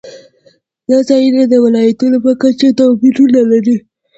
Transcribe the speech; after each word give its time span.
دا 0.89 0.97
ځایونه 1.09 1.43
د 1.47 1.53
ولایاتو 1.65 2.07
په 2.25 2.31
کچه 2.41 2.67
توپیرونه 2.79 3.41
لري. 3.51 3.77